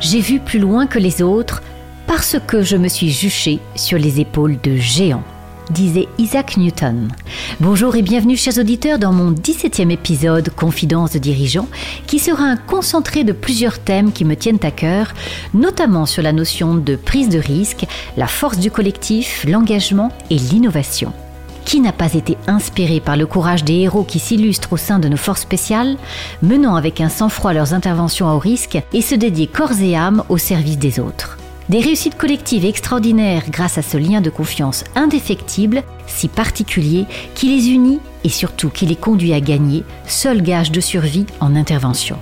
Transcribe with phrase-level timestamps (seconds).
[0.00, 1.62] j'ai vu plus loin que les autres
[2.06, 5.24] parce que je me suis juché sur les épaules de géants
[5.70, 7.08] disait Isaac Newton.
[7.60, 11.68] Bonjour et bienvenue chers auditeurs dans mon 17e épisode Confidence de dirigeants
[12.08, 15.14] qui sera un concentré de plusieurs thèmes qui me tiennent à cœur,
[15.54, 17.86] notamment sur la notion de prise de risque,
[18.16, 21.12] la force du collectif, l'engagement et l'innovation.
[21.70, 25.06] Qui n'a pas été inspiré par le courage des héros qui s'illustrent au sein de
[25.06, 25.98] nos forces spéciales,
[26.42, 30.36] menant avec un sang-froid leurs interventions haut risque et se dédier corps et âme au
[30.36, 31.38] service des autres
[31.68, 37.06] des réussites collectives extraordinaires grâce à ce lien de confiance indéfectible, si particulier,
[37.36, 41.54] qui les unit et surtout qui les conduit à gagner, seul gage de survie en
[41.54, 42.18] intervention.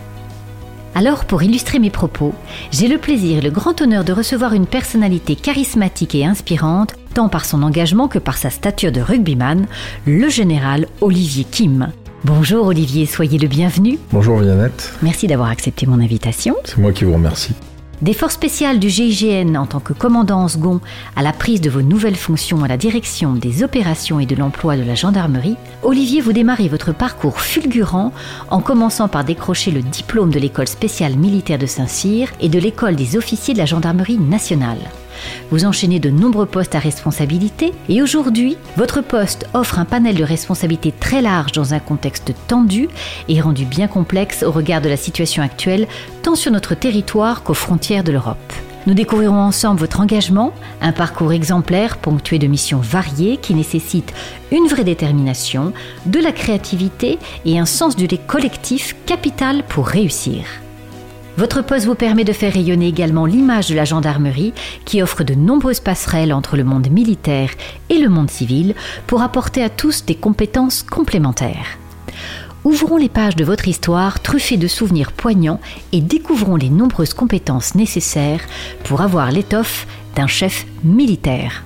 [0.95, 2.35] Alors, pour illustrer mes propos,
[2.73, 7.29] j'ai le plaisir et le grand honneur de recevoir une personnalité charismatique et inspirante, tant
[7.29, 9.67] par son engagement que par sa stature de rugbyman,
[10.07, 11.89] le général Olivier Kim.
[12.23, 13.99] Bonjour Olivier, soyez le bienvenu.
[14.13, 14.93] Bonjour Viannette.
[15.03, 16.55] Merci d'avoir accepté mon invitation.
[16.63, 17.55] C'est moi qui vous remercie.
[18.03, 20.81] Des forces spéciales du GIGN en tant que commandant en second
[21.17, 24.77] à la prise de vos nouvelles fonctions à la direction des opérations et de l'emploi
[24.77, 28.13] de la gendarmerie, Olivier, vous démarrez votre parcours fulgurant
[28.49, 32.95] en commençant par décrocher le diplôme de l'école spéciale militaire de Saint-Cyr et de l'école
[32.95, 34.79] des officiers de la gendarmerie nationale.
[35.51, 40.25] Vous enchaînez de nombreux postes à responsabilité et aujourd'hui, votre poste offre un panel de
[40.25, 42.89] responsabilités très large dans un contexte tendu
[43.29, 45.87] et rendu bien complexe au regard de la situation actuelle,
[46.23, 48.53] tant sur notre territoire qu'aux frontières de l'Europe.
[48.87, 54.15] Nous découvrirons ensemble votre engagement, un parcours exemplaire ponctué de missions variées qui nécessitent
[54.51, 55.75] une vraie détermination,
[56.07, 60.45] de la créativité et un sens du lait collectif capital pour réussir.
[61.39, 64.53] Votre poste vous permet de faire rayonner également l'image de la gendarmerie
[64.85, 67.51] qui offre de nombreuses passerelles entre le monde militaire
[67.91, 68.75] et le monde civil
[69.07, 71.79] pour apporter à tous des compétences complémentaires.
[72.65, 75.61] Ouvrons les pages de votre histoire truffées de souvenirs poignants
[75.93, 78.45] et découvrons les nombreuses compétences nécessaires
[78.83, 79.87] pour avoir l'étoffe
[80.17, 81.63] d'un chef militaire.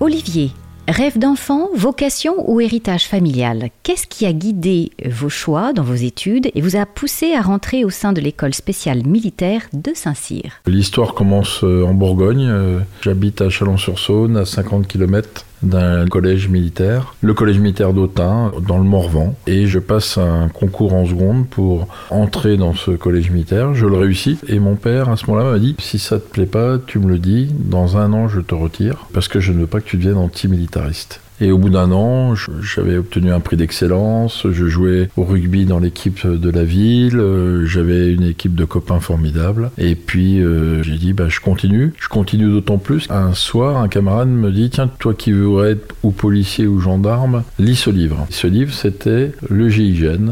[0.00, 0.50] Olivier,
[0.92, 6.50] Rêve d'enfant, vocation ou héritage familial Qu'est-ce qui a guidé vos choix dans vos études
[6.54, 10.60] et vous a poussé à rentrer au sein de l'école spéciale militaire de Saint-Cyr?
[10.66, 12.46] L'histoire commence euh, en Bourgogne.
[12.46, 18.78] Euh, j'habite à Chalon-sur-Saône, à 50 km d'un collège militaire, le collège militaire d'Autun, dans
[18.78, 19.34] le Morvan.
[19.46, 23.74] Et je passe un concours en seconde pour entrer dans ce collège militaire.
[23.74, 24.38] Je le réussis.
[24.48, 27.08] Et mon père, à ce moment-là, m'a dit si ça te plaît pas, tu me
[27.08, 27.48] le dis.
[27.58, 30.18] Dans un an, je te retire parce que je ne veux pas que tu deviennes
[30.18, 31.20] antimilitariste.
[31.40, 35.78] Et au bout d'un an, j'avais obtenu un prix d'excellence, je jouais au rugby dans
[35.78, 39.70] l'équipe de la ville, euh, j'avais une équipe de copains formidables.
[39.78, 41.92] Et puis euh, j'ai dit, bah, je continue.
[41.98, 43.06] Je continue d'autant plus.
[43.10, 47.42] Un soir, un camarade me dit, tiens, toi qui veux être ou policier ou gendarme,
[47.58, 48.26] lis ce livre.
[48.30, 50.30] Ce livre, c'était Le GIGN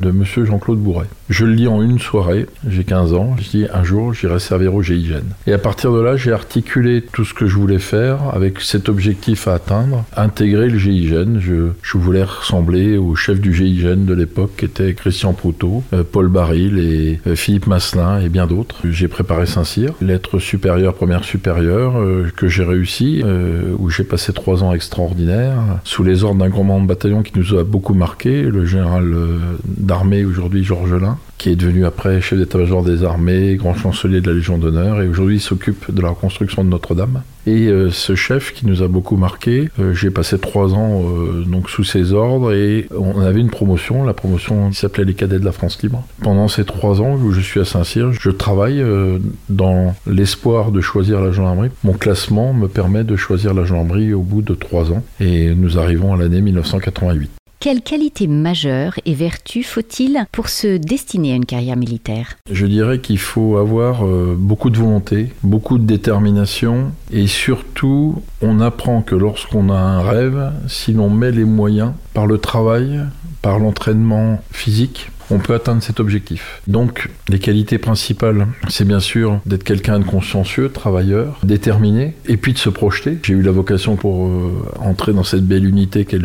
[0.00, 1.06] de monsieur Jean-Claude Bourret.
[1.28, 4.74] Je le lis en une soirée, j'ai 15 ans, je dis un jour j'irai servir
[4.74, 5.22] au GIGN.
[5.46, 8.88] Et à partir de là, j'ai articulé tout ce que je voulais faire avec cet
[8.88, 10.04] objectif à atteindre,
[10.56, 11.38] le GIGN.
[11.40, 16.28] Je, voulais ressembler au chef du GIGN de l'époque qui était Christian Proutot, euh, Paul
[16.28, 18.76] Baril et euh, Philippe Masselin et bien d'autres.
[18.84, 23.22] J'ai préparé Saint-Cyr, lettre supérieure, première supérieure, euh, que j'ai réussi,
[23.78, 27.32] où j'ai passé trois ans extraordinaires, sous les ordres d'un grand membre de bataillon qui
[27.36, 29.14] nous a beaucoup marqué, le général
[29.64, 34.30] d'armée aujourd'hui Georges Lin qui est devenu après chef d'état-major des armées, grand chancelier de
[34.30, 37.22] la Légion d'honneur, et aujourd'hui s'occupe de la reconstruction de Notre-Dame.
[37.48, 41.42] Et euh, ce chef qui nous a beaucoup marqué, euh, j'ai passé trois ans euh,
[41.44, 45.40] donc sous ses ordres et on avait une promotion, la promotion qui s'appelait les cadets
[45.40, 46.06] de la France libre.
[46.20, 48.80] Pendant ces trois ans où je suis à Saint-Cyr, je travaille
[49.48, 51.70] dans l'espoir de choisir la gendarmerie.
[51.82, 55.76] Mon classement me permet de choisir la gendarmerie au bout de trois ans et nous
[55.76, 57.41] arrivons à l'année 1988.
[57.62, 62.34] Quelles qualités majeures et vertus faut-il pour se destiner à une carrière militaire?
[62.50, 68.58] Je dirais qu'il faut avoir euh, beaucoup de volonté, beaucoup de détermination et surtout on
[68.58, 72.98] apprend que lorsqu'on a un rêve, si l'on met les moyens par le travail,
[73.42, 76.60] par l'entraînement physique, on peut atteindre cet objectif.
[76.66, 82.52] Donc, les qualités principales, c'est bien sûr d'être quelqu'un de consciencieux, travailleur, déterminé, et puis
[82.52, 83.18] de se projeter.
[83.22, 86.22] J'ai eu la vocation pour euh, entrer dans cette belle unité qu'est le.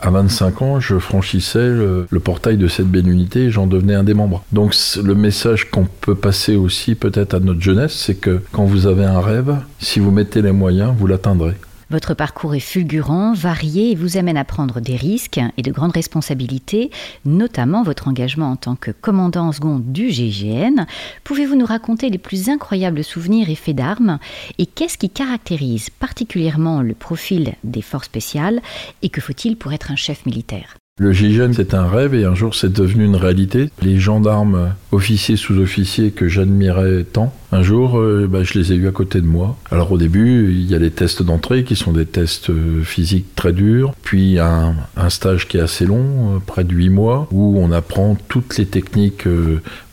[0.00, 3.94] À 25 ans, je franchissais le, le portail de cette belle unité et j'en devenais
[3.94, 4.44] un des membres.
[4.52, 8.86] Donc, le message qu'on peut passer aussi peut-être à notre jeunesse, c'est que quand vous
[8.86, 11.54] avez un rêve, si vous mettez les moyens, vous l'atteindrez.
[11.90, 15.94] Votre parcours est fulgurant, varié et vous amène à prendre des risques et de grandes
[15.94, 16.90] responsabilités,
[17.24, 20.86] notamment votre engagement en tant que commandant en seconde du GIGN.
[21.24, 24.20] Pouvez-vous nous raconter les plus incroyables souvenirs et faits d'armes
[24.58, 28.62] et qu'est-ce qui caractérise particulièrement le profil des forces spéciales
[29.02, 30.79] et que faut-il pour être un chef militaire?
[31.00, 33.70] Le GIGN, c'est un rêve et un jour c'est devenu une réalité.
[33.80, 38.86] Les gendarmes, officiers, sous-officiers que j'admirais tant, un jour, euh, bah, je les ai eus
[38.86, 39.56] à côté de moi.
[39.70, 43.34] Alors au début, il y a les tests d'entrée qui sont des tests euh, physiques
[43.34, 44.74] très durs, puis un,
[45.08, 48.66] stage qui est assez long, euh, près de 8 mois, où on apprend toutes les
[48.66, 49.24] techniques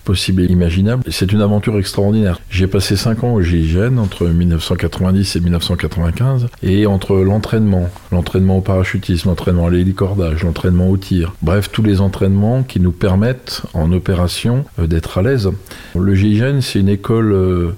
[0.07, 1.03] possible et imaginable.
[1.09, 2.39] C'est une aventure extraordinaire.
[2.49, 8.61] J'ai passé 5 ans au GIGN entre 1990 et 1995 et entre l'entraînement, l'entraînement au
[8.61, 13.91] parachutisme, l'entraînement à l'hélicordage, l'entraînement au tir, bref, tous les entraînements qui nous permettent en
[13.91, 15.49] opération euh, d'être à l'aise.
[15.93, 17.71] Le GIGN, c'est une école euh,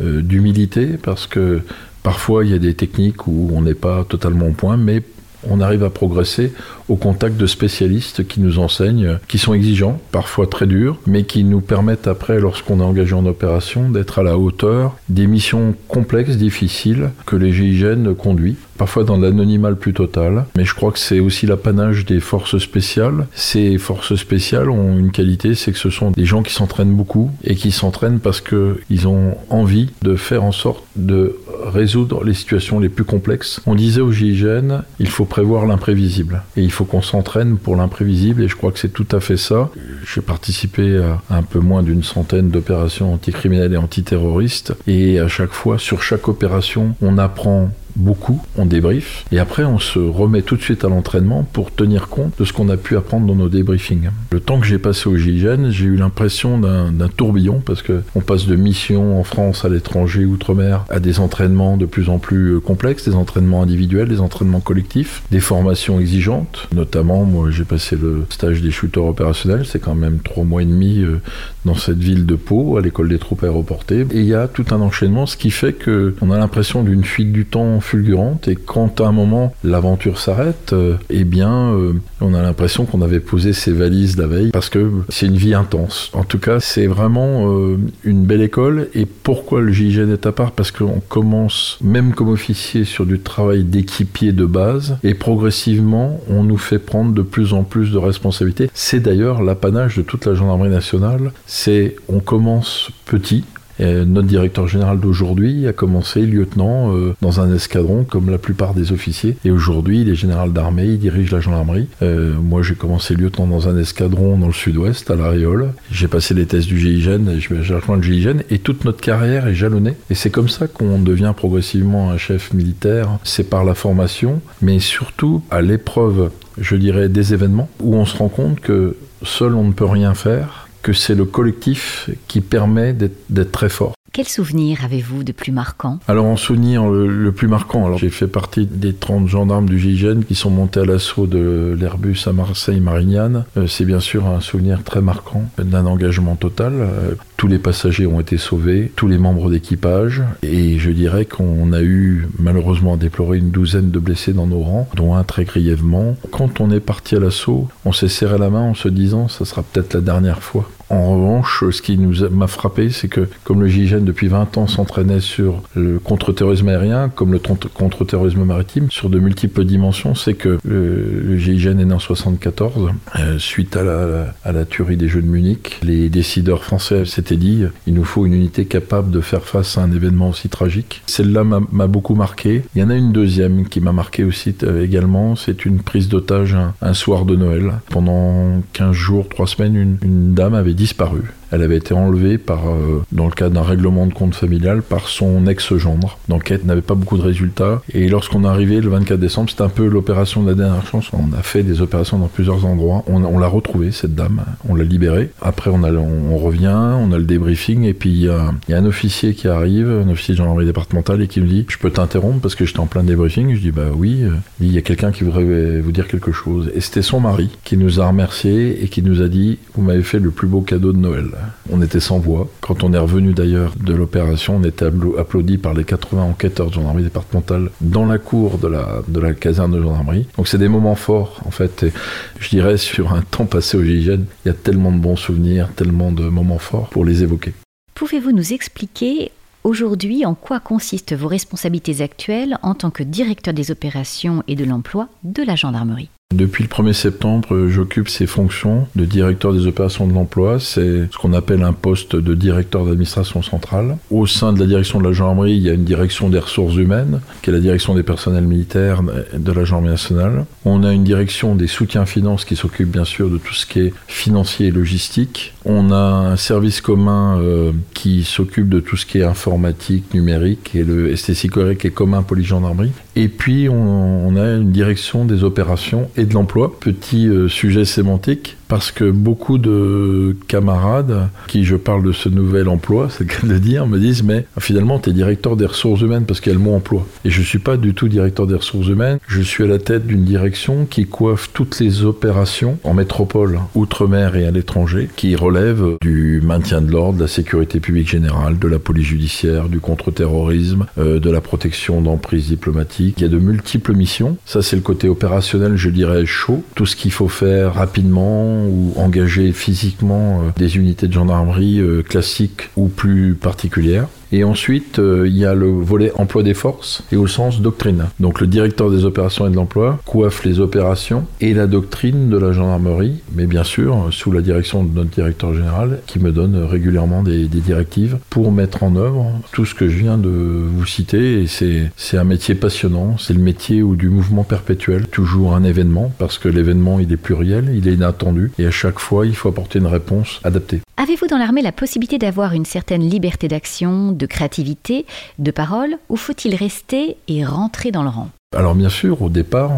[0.00, 1.60] euh, d'humilité parce que
[2.02, 5.04] parfois il y a des techniques où on n'est pas totalement au point, mais
[5.50, 6.52] on arrive à progresser
[6.88, 11.44] au contact de spécialistes qui nous enseignent, qui sont exigeants, parfois très durs, mais qui
[11.44, 16.36] nous permettent après, lorsqu'on est engagé en opération, d'être à la hauteur des missions complexes,
[16.36, 20.46] difficiles que les GIGN conduisent parfois dans l'anonymat le plus total.
[20.56, 23.26] Mais je crois que c'est aussi l'apanage des forces spéciales.
[23.34, 27.30] Ces forces spéciales ont une qualité, c'est que ce sont des gens qui s'entraînent beaucoup
[27.44, 32.80] et qui s'entraînent parce qu'ils ont envie de faire en sorte de résoudre les situations
[32.80, 33.60] les plus complexes.
[33.66, 36.42] On disait au GIGN, il faut prévoir l'imprévisible.
[36.56, 39.36] Et il faut qu'on s'entraîne pour l'imprévisible et je crois que c'est tout à fait
[39.36, 39.70] ça.
[40.04, 45.52] J'ai participé à un peu moins d'une centaine d'opérations anticriminelles et antiterroristes et à chaque
[45.52, 50.56] fois, sur chaque opération, on apprend beaucoup, on débrief, et après on se remet tout
[50.56, 53.48] de suite à l'entraînement pour tenir compte de ce qu'on a pu apprendre dans nos
[53.48, 54.10] débriefings.
[54.30, 58.46] Le temps que j'ai passé au GIGN, j'ai eu l'impression d'un tourbillon, parce qu'on passe
[58.46, 62.60] de missions en France, à l'étranger, outre-mer, à des entraînements de plus en plus euh,
[62.60, 68.24] complexes, des entraînements individuels, des entraînements collectifs, des formations exigeantes, notamment moi j'ai passé le
[68.30, 71.20] stage des shooters opérationnels, c'est quand même trois mois et demi euh,
[71.68, 74.64] dans cette ville de Pau, à l'école des troupes aéroportées, et il y a tout
[74.70, 79.00] un enchaînement, ce qui fait qu'on a l'impression d'une fuite du temps fulgurante et quand
[79.00, 83.52] à un moment l'aventure s'arrête, euh, eh bien euh, on a l'impression qu'on avait posé
[83.52, 86.10] ses valises la veille parce que c'est une vie intense.
[86.14, 90.32] En tout cas, c'est vraiment euh, une belle école et pourquoi le GIGN est à
[90.32, 90.52] part?
[90.52, 96.44] Parce qu'on commence même comme officier sur du travail d'équipier de base et progressivement on
[96.44, 98.70] nous fait prendre de plus en plus de responsabilités.
[98.72, 101.32] C'est d'ailleurs l'apanage de toute la gendarmerie nationale.
[101.60, 103.42] C'est on commence petit,
[103.80, 108.92] notre directeur général d'aujourd'hui a commencé lieutenant euh, dans un escadron comme la plupart des
[108.92, 109.36] officiers.
[109.44, 111.88] Et aujourd'hui, il est général d'armée, il dirige la gendarmerie.
[112.00, 115.72] Euh, moi, j'ai commencé lieutenant dans un escadron dans le sud-ouest, à l'Ariole.
[115.90, 119.56] J'ai passé les tests du GIGN, j'ai rejoint le GIGN et toute notre carrière est
[119.56, 119.96] jalonnée.
[120.10, 123.18] Et c'est comme ça qu'on devient progressivement un chef militaire.
[123.24, 128.16] C'est par la formation, mais surtout à l'épreuve, je dirais, des événements où on se
[128.16, 132.94] rend compte que seul on ne peut rien faire que c'est le collectif qui permet
[132.94, 133.92] d'être très fort.
[134.10, 136.00] Quel souvenir avez-vous de plus marquant?
[136.08, 140.22] Alors en souvenir le, plus marquant, alors j'ai fait partie des 30 gendarmes du GIGN
[140.26, 143.44] qui sont montés à l'assaut de l'Airbus à Marseille-Marignane.
[143.58, 146.72] Euh, c'est bien sûr un souvenir très marquant d'un engagement total.
[146.76, 151.74] Euh, tous les passagers ont été sauvés, tous les membres d'équipage, et je dirais qu'on
[151.74, 155.44] a eu malheureusement à déplorer une douzaine de blessés dans nos rangs, dont un très
[155.44, 156.16] grièvement.
[156.32, 159.44] Quand on est parti à l'assaut, on s'est serré la main en se disant ça
[159.44, 160.68] sera peut-être la dernière fois.
[160.90, 164.66] En revanche, ce qui nous m'a frappé, c'est que comme le GIGN depuis 20 ans
[164.66, 170.58] s'entraînait sur le contre-terrorisme aérien, comme le contre-terrorisme maritime, sur de multiples dimensions, c'est que
[170.64, 175.22] le, GIGN est né en 74, euh, suite à la, à la tuerie des Jeux
[175.22, 175.78] de Munich.
[175.82, 179.82] Les décideurs français s'étaient dit, il nous faut une unité capable de faire face à
[179.82, 181.02] un événement aussi tragique.
[181.06, 182.62] Celle-là m'a beaucoup marqué.
[182.74, 186.08] Il y en a une deuxième qui m'a marqué aussi euh, également, c'est une prise
[186.08, 187.74] d'otage un, soir de Noël.
[187.90, 191.26] Pendant 15 jours, 3 semaines, une, une dame avait disparu.
[191.50, 195.08] Elle avait été enlevée par, euh, dans le cadre d'un règlement de compte familial par
[195.08, 196.18] son ex-gendre.
[196.28, 197.82] L'enquête n'avait pas beaucoup de résultats.
[197.92, 201.10] Et lorsqu'on est arrivé le 24 décembre, c'était un peu l'opération de la dernière chance.
[201.12, 203.04] On a fait des opérations dans plusieurs endroits.
[203.06, 204.44] On, l'a retrouvée, cette dame.
[204.68, 205.30] On l'a libérée.
[205.40, 205.90] Après, on, a,
[206.36, 207.84] revient, on a le débriefing.
[207.84, 211.28] Et puis, il y, a, un officier qui arrive, un officier de gendarmerie départementale, et
[211.28, 213.54] qui me dit Je peux t'interrompre parce que j'étais en plein débriefing.
[213.54, 214.24] Je dis Bah oui.
[214.60, 216.70] Il y a quelqu'un qui voudrait vous dire quelque chose.
[216.74, 220.02] Et c'était son mari qui nous a remerciés et qui nous a dit Vous m'avez
[220.02, 221.37] fait le plus beau cadeau de Noël.
[221.70, 222.48] On était sans voix.
[222.60, 224.86] Quand on est revenu d'ailleurs de l'opération, on était
[225.18, 229.32] applaudi par les 80 enquêteurs de gendarmerie départementale dans la cour de la, de la
[229.32, 230.26] caserne de gendarmerie.
[230.36, 231.82] Donc c'est des moments forts en fait.
[231.82, 231.92] Et
[232.38, 235.68] je dirais sur un temps passé au GIGN, il y a tellement de bons souvenirs,
[235.74, 237.52] tellement de moments forts pour les évoquer.
[237.94, 239.32] Pouvez-vous nous expliquer
[239.64, 244.64] Aujourd'hui, en quoi consistent vos responsabilités actuelles en tant que directeur des opérations et de
[244.64, 246.08] l'emploi de la gendarmerie?
[246.34, 250.60] Depuis le 1er septembre, j'occupe ces fonctions de directeur des opérations de l'emploi.
[250.60, 253.96] C'est ce qu'on appelle un poste de directeur d'administration centrale.
[254.10, 256.76] Au sein de la direction de la gendarmerie, il y a une direction des ressources
[256.76, 260.44] humaines, qui est la direction des personnels militaires de la gendarmerie nationale.
[260.66, 263.80] On a une direction des soutiens finances qui s'occupe bien sûr de tout ce qui
[263.80, 265.54] est financier et logistique.
[265.64, 270.74] On a un service commun euh, qui s'occupe de tout ce qui est informatique, numérique,
[270.74, 272.92] et le STC qui est commun police-gendarmerie.
[273.20, 276.78] Et puis on, a une direction des opérations et de l'emploi.
[276.78, 282.68] Petit euh, sujet sémantique, parce que beaucoup de camarades qui je parle de ce nouvel
[282.68, 286.00] emploi, c'est le cas de dire, me disent mais finalement tu es directeur des ressources
[286.00, 287.06] humaines parce qu'il y a le mot emploi.
[287.24, 289.78] Et je ne suis pas du tout directeur des ressources humaines, je suis à la
[289.78, 295.34] tête d'une direction qui coiffe toutes les opérations en métropole, outre-mer et à l'étranger, qui
[295.36, 299.80] relèvent du maintien de l'ordre, de la sécurité publique générale, de la police judiciaire, du
[299.80, 303.14] contre-terrorisme, euh, de la protection d'emprise diplomatique.
[303.18, 304.36] Il y a de multiples missions.
[304.44, 308.92] Ça c'est le côté opérationnel, je dirais chaud, tout ce qu'il faut faire rapidement ou
[308.96, 314.08] engager physiquement euh, des unités de gendarmerie euh, classiques ou plus particulières.
[314.32, 318.06] Et ensuite, euh, il y a le volet emploi des forces et au sens doctrine.
[318.20, 322.36] Donc le directeur des opérations et de l'emploi coiffe les opérations et la doctrine de
[322.36, 326.56] la gendarmerie, mais bien sûr sous la direction de notre directeur général qui me donne
[326.56, 330.86] régulièrement des, des directives pour mettre en œuvre tout ce que je viens de vous
[330.86, 331.42] citer.
[331.42, 336.12] Et c'est un métier passionnant, c'est le métier où du mouvement perpétuel, toujours un événement,
[336.18, 339.48] parce que l'événement il est pluriel, il est inattendu, et à chaque fois il faut
[339.48, 340.80] apporter une réponse adaptée.
[341.00, 345.06] Avez-vous dans l'armée la possibilité d'avoir une certaine liberté d'action, de créativité,
[345.38, 348.30] de parole, ou faut-il rester et rentrer dans le rang?
[348.56, 349.70] Alors bien sûr, au départ,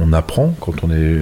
[0.00, 1.18] on apprend quand on est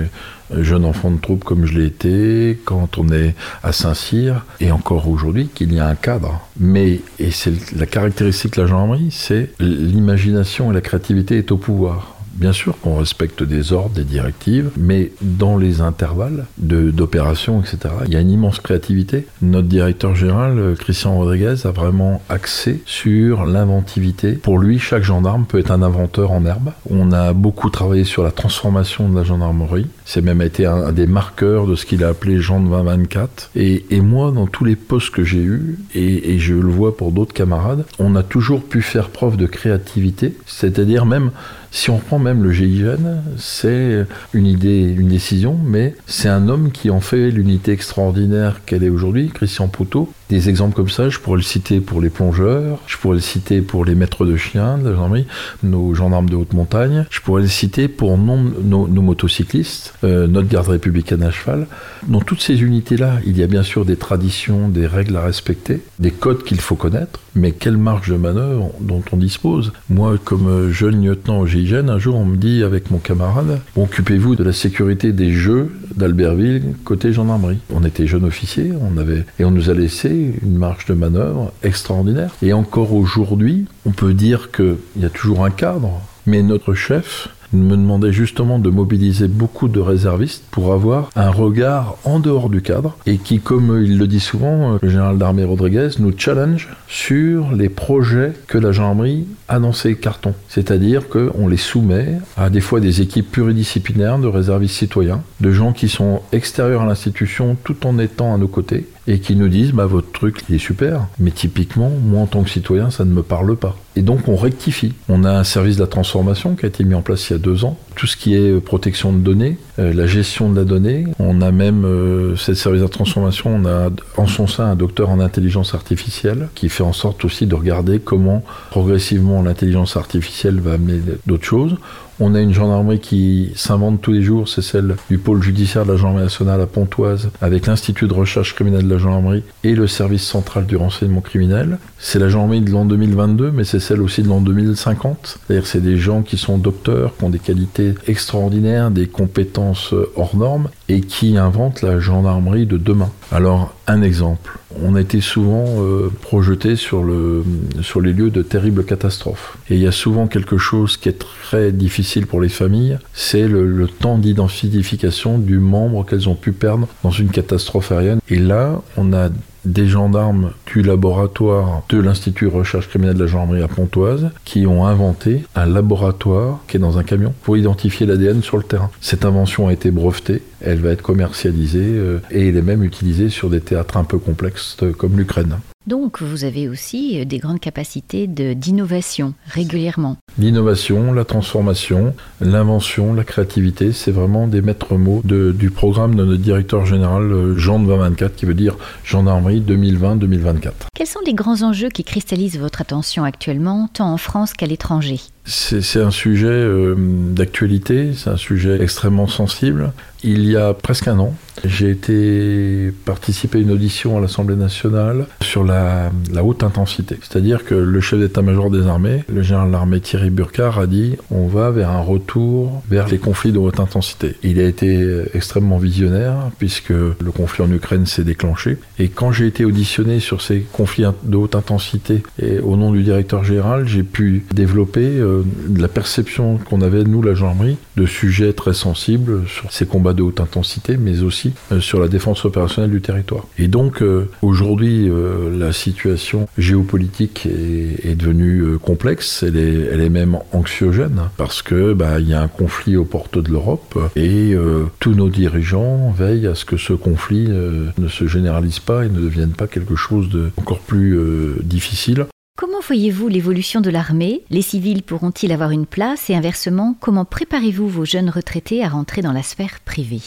[0.60, 5.08] jeune enfant de troupe comme je l'ai été, quand on est à Saint-Cyr, et encore
[5.08, 6.38] aujourd'hui, qu'il y a un cadre.
[6.60, 11.56] Mais, et c'est la caractéristique de la gendarmerie, c'est l'imagination et la créativité est au
[11.56, 12.15] pouvoir.
[12.36, 18.12] Bien sûr qu'on respecte des ordres, des directives, mais dans les intervalles d'opérations, etc., il
[18.12, 19.26] y a une immense créativité.
[19.40, 24.32] Notre directeur général, Christian Rodriguez, a vraiment axé sur l'inventivité.
[24.32, 26.72] Pour lui, chaque gendarme peut être un inventeur en herbe.
[26.90, 29.86] On a beaucoup travaillé sur la transformation de la gendarmerie.
[30.04, 33.50] C'est même été un, des marqueurs de ce qu'il a appelé Jean de 2024.
[33.56, 37.32] Et, moi, dans tous les postes que j'ai eus, et je le vois pour d'autres
[37.32, 41.30] camarades, on a toujours pu faire preuve de créativité, c'est-à-dire même
[41.76, 46.72] si on prend même le GIGN, c'est une idée, une décision, mais c'est un homme
[46.72, 50.10] qui en fait l'unité extraordinaire qu'elle est aujourd'hui, Christian Poutot.
[50.28, 53.60] Des exemples comme ça, je pourrais le citer pour les plongeurs, je pourrais le citer
[53.60, 55.26] pour les maîtres de chiens de la gendarmerie,
[55.62, 60.48] nos gendarmes de haute montagne, je pourrais le citer pour nos, nos, motocyclistes, euh, notre
[60.48, 61.68] garde républicaine à cheval.
[62.08, 65.80] Dans toutes ces unités-là, il y a bien sûr des traditions, des règles à respecter,
[66.00, 69.72] des codes qu'il faut connaître, mais quelle marge de manœuvre dont on dispose?
[69.90, 74.34] Moi, comme jeune lieutenant au GIGN, un jour on me dit avec mon camarade, occupez-vous
[74.34, 77.58] de la sécurité des jeux d'Albertville côté gendarmerie.
[77.72, 81.52] On était jeunes officiers, on avait et on nous a laissé une marge de manœuvre
[81.62, 82.30] extraordinaire.
[82.42, 87.28] Et encore aujourd'hui, on peut dire qu'il y a toujours un cadre, mais notre chef
[87.52, 92.62] me demandait justement de mobiliser beaucoup de réservistes pour avoir un regard en dehors du
[92.62, 97.52] cadre et qui, comme il le dit souvent, le général d'armée Rodriguez, nous challenge sur
[97.52, 100.34] les projets que la gendarmerie a dans ses cartons.
[100.48, 105.72] C'est-à-dire qu'on les soumet à des fois des équipes pluridisciplinaires de réservistes citoyens, de gens
[105.72, 109.72] qui sont extérieurs à l'institution tout en étant à nos côtés et qui nous disent
[109.72, 113.12] bah votre truc il est super mais typiquement moi en tant que citoyen ça ne
[113.12, 113.76] me parle pas.
[113.94, 114.94] Et donc on rectifie.
[115.08, 117.36] On a un service de la transformation qui a été mis en place il y
[117.36, 117.78] a deux ans.
[117.94, 121.04] Tout ce qui est euh, protection de données euh, la gestion de la donnée.
[121.18, 124.74] On a même euh, cette service de la transformation on a en son sein un
[124.74, 130.60] docteur en intelligence artificielle qui fait en sorte aussi de regarder comment progressivement l'intelligence artificielle
[130.60, 131.76] va amener d'autres choses
[132.20, 135.92] on a une gendarmerie qui s'invente tous les jours, c'est celle du pôle judiciaire de
[135.92, 139.86] la gendarmerie nationale à Pontoise, avec l'Institut de recherche criminelle de la gendarmerie et le
[139.86, 141.78] service central du renseignement criminel.
[141.98, 145.38] C'est la gendarmerie de l'an 2022, mais c'est celle aussi de l'an 2050.
[145.46, 150.36] C'est-à-dire c'est des gens qui sont docteurs, qui ont des qualités extraordinaires, des compétences hors
[150.36, 153.10] normes, et qui inventent la gendarmerie de demain.
[153.32, 154.58] Alors, un exemple.
[154.82, 157.44] On a été souvent euh, projeté sur, le,
[157.82, 159.56] sur les lieux de terribles catastrophes.
[159.70, 163.48] Et il y a souvent quelque chose qui est très difficile pour les familles, c'est
[163.48, 168.20] le, le temps d'identification du membre qu'elles ont pu perdre dans une catastrophe aérienne.
[168.28, 169.28] Et là, on a
[169.66, 174.86] des gendarmes du laboratoire de l'Institut Recherche criminelle de la gendarmerie à Pontoise qui ont
[174.86, 178.90] inventé un laboratoire qui est dans un camion pour identifier l'ADN sur le terrain.
[179.00, 183.28] Cette invention a été brevetée, elle va être commercialisée euh, et elle est même utilisée
[183.28, 185.58] sur des théâtres un peu complexes euh, comme l'Ukraine.
[185.86, 190.16] Donc vous avez aussi euh, des grandes capacités d'innovation régulièrement.
[190.38, 196.42] L'innovation, la transformation, l'invention, la créativité, c'est vraiment des maîtres mots du programme de notre
[196.42, 200.72] directeur général Jean de 2024 qui veut dire Gendarmerie 2020-2024.
[200.94, 205.20] Quels sont les grands enjeux qui cristallisent votre attention actuellement, tant en France qu'à l'étranger?
[205.46, 209.92] C'est un sujet euh, d'actualité, c'est un sujet extrêmement sensible.
[210.24, 211.34] Il y a presque un an,
[211.64, 216.10] j'ai été participer à une audition à l'Assemblée nationale sur la,
[216.42, 217.16] haute intensité.
[217.22, 221.16] C'est-à-dire que le chef d'état-major des armées, le général de l'armée Thierry Burkhardt, a dit
[221.30, 224.36] on va vers un retour vers les conflits de haute intensité.
[224.42, 228.78] Il a été extrêmement visionnaire puisque le conflit en Ukraine s'est déclenché.
[228.98, 233.02] Et quand j'ai été auditionné sur ces conflits de haute intensité et au nom du
[233.02, 235.35] directeur général, j'ai pu développer euh,
[235.76, 240.22] la perception qu'on avait, nous, la gendarmerie, de sujets très sensibles sur ces combats de
[240.22, 243.46] haute intensité, mais aussi euh, sur la défense opérationnelle du territoire.
[243.58, 250.08] Et donc, euh, aujourd'hui, euh, la situation géopolitique est, devenue complexe, elle est, elle est
[250.08, 254.56] même anxiogène, parce que bah, il y a un conflit aux portes de l'Europe, et
[255.00, 259.20] tous nos dirigeants veillent à ce que ce conflit ne se généralise pas et ne
[259.20, 261.18] devienne pas quelque chose de encore plus
[261.62, 262.26] difficile.
[262.56, 264.40] Comment voyez-vous l'évolution de l'armée?
[264.48, 266.30] Les civils pourront-ils avoir une place?
[266.30, 270.22] Et inversement, comment préparez-vous vos jeunes retraités à rentrer dans la sphère privée?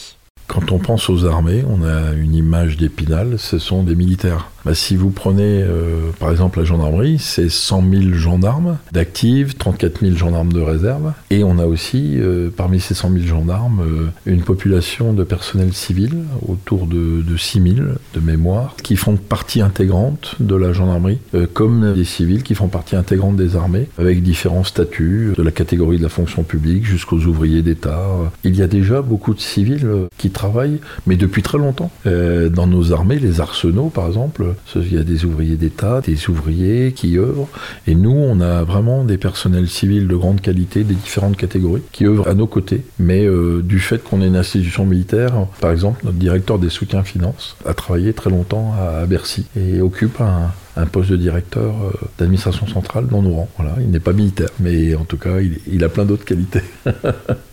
[0.46, 4.48] Quand on pense aux armées, on a une image d'épinal, ce sont des militaires.
[4.64, 10.00] Bah, si vous prenez euh, par exemple la gendarmerie, c'est 100 000 gendarmes d'actifs, 34
[10.00, 14.06] 000 gendarmes de réserve, et on a aussi euh, parmi ces 100 000 gendarmes euh,
[14.26, 17.74] une population de personnel civil, autour de, de 6 000
[18.14, 21.18] de mémoire, qui font partie intégrante de la gendarmerie,
[21.54, 25.98] comme des civils qui font partie intégrante des armées, avec différents statuts, de la catégorie
[25.98, 28.06] de la fonction publique jusqu'aux ouvriers d'État.
[28.44, 29.86] Il y a déjà beaucoup de civils
[30.18, 31.90] qui travaillent, mais depuis très longtemps.
[32.04, 36.92] dans nos armées, les arsenaux par exemple, il y a des ouvriers d'État, des ouvriers
[36.92, 37.48] qui œuvrent.
[37.86, 42.06] Et nous, on a vraiment des personnels civils de grande qualité, des différentes catégories, qui
[42.06, 42.82] œuvrent à nos côtés.
[42.98, 47.02] Mais euh, du fait qu'on est une institution militaire, par exemple, notre directeur des soutiens
[47.02, 51.92] finances a travaillé très longtemps à Bercy et occupe un, un poste de directeur euh,
[52.18, 53.48] d'administration centrale dans nos rangs.
[53.56, 56.62] Voilà, il n'est pas militaire, mais en tout cas, il, il a plein d'autres qualités.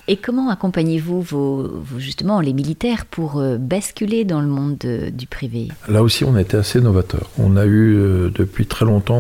[0.10, 5.68] Et comment accompagnez-vous vos, justement les militaires pour euh, basculer dans le monde du privé?
[5.90, 7.30] Là aussi, on a été assez novateur.
[7.38, 9.18] On a eu euh, depuis très longtemps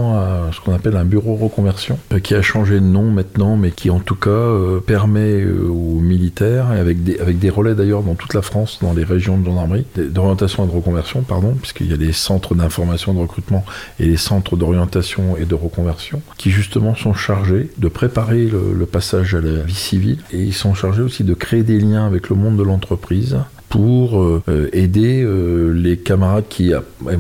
[0.54, 4.00] ce qu'on appelle un bureau reconversion, qui a changé de nom maintenant, mais qui en
[4.00, 4.54] tout cas
[4.86, 9.04] permet aux militaires, avec des, avec des relais d'ailleurs dans toute la France, dans les
[9.04, 13.20] régions de gendarmerie, d'orientation et de reconversion, pardon, puisqu'il y a des centres d'information de
[13.20, 13.66] recrutement
[14.00, 19.36] et les centres d'orientation et de reconversion, qui justement sont chargés de préparer le, passage
[19.36, 22.36] à la vie civile, et ils sont chargés aussi de créer des liens avec le
[22.36, 23.38] monde de l'entreprise
[23.70, 26.72] pour euh, aider euh, les camarades qui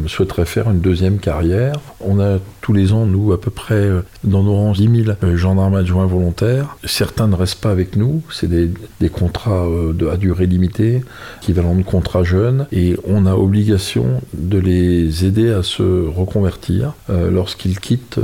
[0.07, 1.75] souhaiteraient faire une deuxième carrière.
[1.99, 5.35] On a tous les ans, nous, à peu près euh, dans nos rangs, 10 000
[5.35, 6.77] gendarmes adjoints volontaires.
[6.85, 11.01] Certains ne restent pas avec nous, c'est des, contrats de, à durée limitée,
[11.41, 17.79] équivalent de contrats jeunes, et on a obligation de les aider à se reconvertir lorsqu'ils
[17.79, 18.19] quittent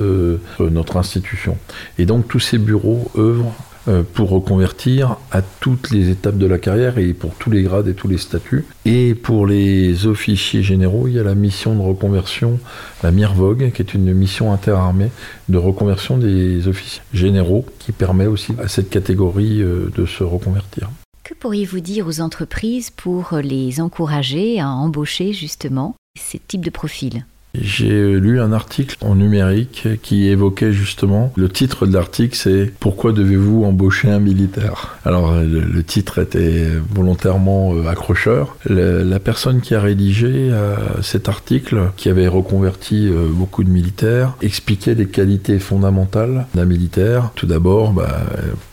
[0.59, 1.57] notre institution.
[1.97, 3.72] Et donc tous ces bureaux œuvrent euh,
[4.13, 7.93] pour reconvertir à toutes les étapes de la carrière et pour tous les grades et
[7.93, 8.65] tous les statuts.
[8.85, 12.59] Et pour les officiers généraux, il y a la mission de reconversion,
[13.03, 15.11] la MIRVOG, qui est une mission interarmée
[15.49, 20.89] de reconversion des officiers généraux, qui permet aussi à cette catégorie euh, de se reconvertir.
[21.23, 27.25] Que pourriez-vous dire aux entreprises pour les encourager à embaucher justement ces types de profils?
[27.59, 33.11] J'ai lu un article en numérique qui évoquait justement, le titre de l'article c'est Pourquoi
[33.11, 34.97] devez-vous embaucher un militaire?
[35.05, 38.57] Alors le, titre était volontairement euh, accrocheur.
[38.65, 44.35] la personne qui a rédigé euh, cet article, qui avait reconverti euh, beaucoup de militaires,
[44.41, 47.31] expliquait les qualités fondamentales d'un militaire.
[47.35, 48.21] Tout d'abord, bah,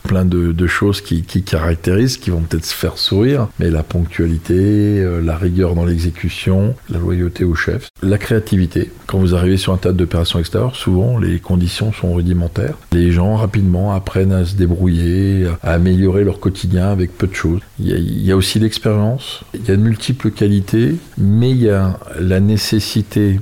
[0.03, 5.37] plein de, choses qui, caractérisent, qui vont peut-être se faire sourire, mais la ponctualité, la
[5.37, 8.70] rigueur dans l'exécution, la loyauté au chef, la créativité
[9.07, 12.75] quand vous arrivez sur un tas d'opérations extérieures, souvent les conditions sont rudimentaires.
[12.91, 17.61] Les gens rapidement apprennent à se débrouiller, à améliorer leur quotidien avec peu de choses.
[17.79, 21.51] Il y a, il y a aussi l'expérience, il y a de multiples qualités, mais
[21.51, 23.39] il y a la nécessité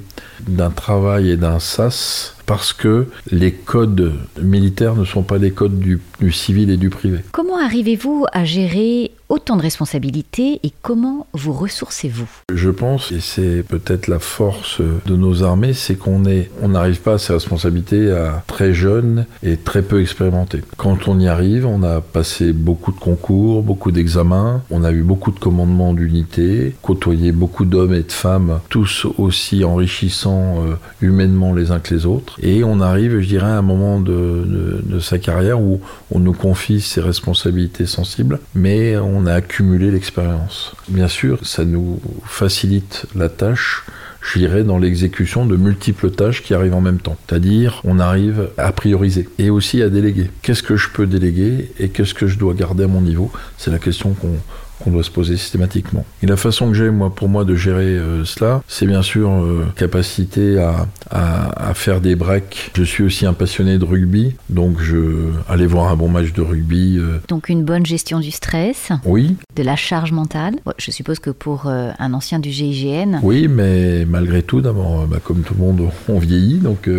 [0.47, 5.77] d'un travail et d'un sas parce que les codes militaires ne sont pas les codes
[5.77, 7.19] du, du civil et du privé.
[7.31, 12.27] Comment arrivez-vous à gérer autant de responsabilités et comment vous ressourcez-vous?
[12.51, 16.99] Je pense, et c'est peut-être la force de nos armées, c'est qu'on est, on n'arrive
[17.01, 20.61] pas à ces responsabilités à très jeune et très peu expérimenté.
[20.77, 25.03] Quand on y arrive, on a passé beaucoup de concours, beaucoup d'examens, on a eu
[25.03, 31.53] beaucoup de commandements d'unités, côtoyé beaucoup d'hommes et de femmes, tous aussi enrichissants euh, humainement
[31.53, 35.17] les uns que les autres, et on arrive, je dirais, à un moment de, sa
[35.17, 40.73] carrière où on nous confie ces responsabilités sensibles, mais on a accumulé l'expérience.
[40.87, 43.83] Bien sûr, ça nous facilite la tâche
[44.21, 47.17] je dirais, dans l'exécution de multiples tâches qui arrivent en même temps.
[47.27, 50.29] C'est-à-dire, on arrive à prioriser et aussi à déléguer.
[50.41, 53.31] Qu'est-ce que je peux déléguer et qu'est-ce que je dois garder à mon niveau?
[53.57, 54.35] C'est la question qu'on
[54.79, 56.05] qu'on doit se poser systématiquement.
[56.23, 59.29] Et la façon que j'ai, moi, pour moi, de gérer euh, cela, c'est bien sûr
[59.29, 62.71] euh, capacité à, à, à, faire des breaks.
[62.75, 66.41] Je suis aussi un passionné de rugby, donc je aller voir un bon match de
[66.41, 66.97] rugby.
[66.97, 67.19] Euh...
[67.27, 68.91] Donc une bonne gestion du stress.
[69.05, 69.35] Oui.
[69.55, 70.55] De la charge mentale.
[70.77, 73.19] Je suppose que pour euh, un ancien du GIGN.
[73.21, 76.89] Oui, mais malgré tout, d'abord, bah, comme tout le monde, on vieillit, donc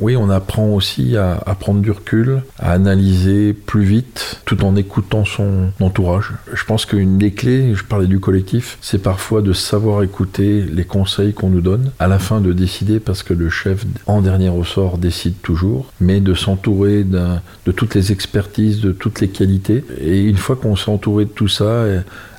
[0.00, 4.76] oui, on apprend aussi à, à prendre du recul, à analyser plus vite, tout en
[4.76, 6.32] écoutant son entourage.
[6.52, 10.62] Je pense que une des clés, je parlais du collectif, c'est parfois de savoir écouter
[10.62, 14.22] les conseils qu'on nous donne, à la fin de décider parce que le chef en
[14.22, 19.84] dernier ressort décide toujours, mais de s'entourer de toutes les expertises, de toutes les qualités.
[20.00, 21.84] Et une fois qu'on s'est entouré de tout ça,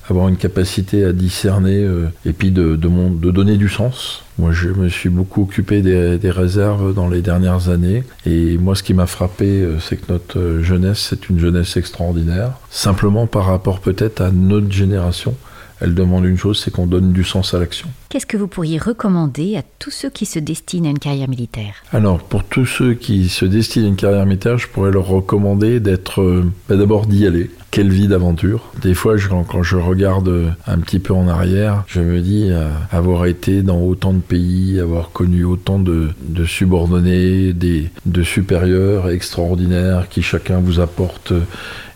[0.09, 4.23] avoir une capacité à discerner euh, et puis de, donner du sens.
[4.39, 8.06] Moi, je me suis beaucoup occupé des, réserves dans les dernières années.
[8.25, 11.75] Et moi, ce qui m'a frappé, euh, c'est que notre euh, jeunesse, c'est une jeunesse
[11.75, 12.54] extraordinaire.
[12.69, 15.36] Simplement par rapport peut-être à notre génération.
[15.81, 17.87] Elle demande une chose, c'est qu'on donne du sens à l'action.
[18.09, 21.75] Qu'est-ce que vous pourriez recommander à tous ceux qui se destinent à une carrière militaire
[21.93, 25.79] Alors, pour tous ceux qui se destinent à une carrière militaire, je pourrais leur recommander
[25.79, 27.49] d'être, euh, bah d'abord d'y aller.
[27.71, 28.71] Quelle vie d'aventure.
[28.81, 32.69] Des fois, je, quand je regarde un petit peu en arrière, je me dis euh,
[32.91, 39.09] avoir été dans autant de pays, avoir connu autant de, de subordonnés, des, de supérieurs
[39.09, 41.31] extraordinaires qui chacun vous apporte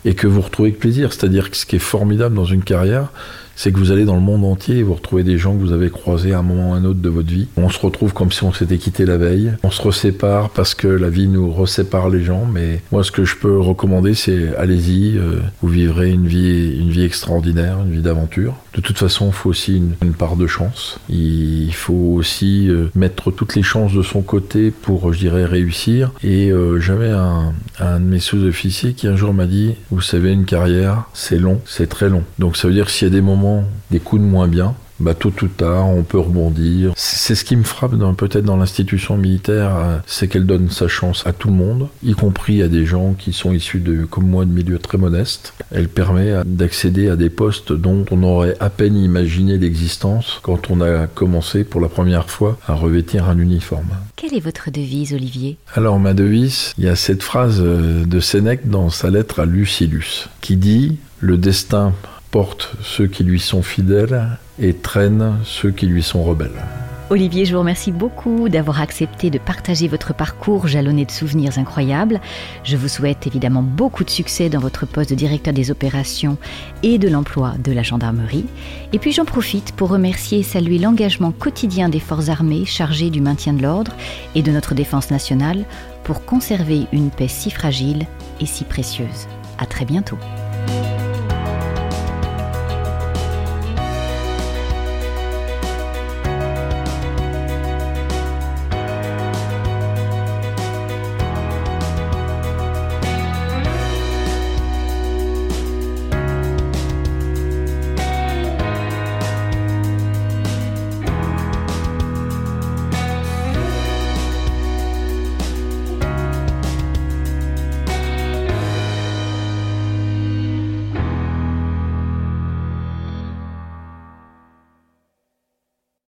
[0.04, 1.12] et que vous retrouvez avec plaisir.
[1.12, 3.10] C'est-à-dire que ce qui est formidable dans une carrière,
[3.56, 5.72] c'est que vous allez dans le monde entier et vous retrouvez des gens que vous
[5.72, 7.48] avez croisés à un moment ou à un autre de votre vie.
[7.56, 9.52] On se retrouve comme si on s'était quitté la veille.
[9.62, 12.46] On se resépare parce que la vie nous resépare les gens.
[12.46, 16.90] Mais moi, ce que je peux recommander, c'est allez-y, euh, vous vivrez une vie, une
[16.90, 18.54] vie extraordinaire, une vie d'aventure.
[18.74, 20.98] De toute façon, il faut aussi une, une, part de chance.
[21.08, 26.10] Il faut aussi euh, mettre toutes les chances de son côté pour, je dirais, réussir.
[26.22, 30.32] Et euh, j'avais un, un de mes sous-officiers qui un jour m'a dit, vous savez,
[30.32, 32.24] une carrière, c'est long, c'est très long.
[32.38, 35.14] Donc ça veut dire s'il y a des moments des coups de moins bien, bah,
[35.14, 36.92] tôt ou tard, on peut rebondir.
[36.96, 41.32] C'est ce qui me frappe peut-être dans l'institution militaire, c'est qu'elle donne sa chance à
[41.32, 44.50] tout le monde, y compris à des gens qui sont issus de, comme moi, de
[44.50, 45.52] milieux très modestes.
[45.70, 50.80] Elle permet d'accéder à des postes dont on aurait à peine imaginé l'existence quand on
[50.80, 53.88] a commencé pour la première fois à revêtir un uniforme.
[54.16, 55.58] Quelle est votre devise, Olivier?
[55.74, 60.28] Alors, ma devise, il y a cette phrase de Sénèque dans sa lettre à Lucilius,
[60.40, 61.92] qui dit Le destin
[62.34, 64.26] porte ceux qui lui sont fidèles
[64.58, 66.64] et traîne ceux qui lui sont rebelles.
[67.10, 72.20] Olivier, je vous remercie beaucoup d'avoir accepté de partager votre parcours jalonné de souvenirs incroyables.
[72.64, 76.36] Je vous souhaite évidemment beaucoup de succès dans votre poste de directeur des opérations
[76.82, 78.46] et de l'emploi de la gendarmerie.
[78.92, 83.20] Et puis j'en profite pour remercier et saluer l'engagement quotidien des forces armées chargées du
[83.20, 83.92] maintien de l'ordre
[84.34, 85.64] et de notre défense nationale
[86.02, 88.06] pour conserver une paix si fragile
[88.40, 89.28] et si précieuse.
[89.58, 90.18] À très bientôt.